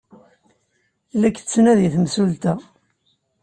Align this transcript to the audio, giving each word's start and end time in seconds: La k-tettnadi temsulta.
La 1.19 1.29
k-tettnadi 1.29 1.87
temsulta. 1.93 2.53